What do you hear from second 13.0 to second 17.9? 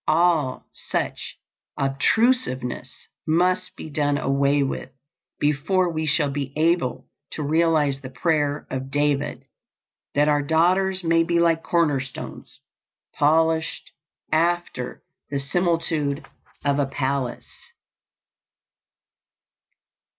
polished after the similitude of a palace."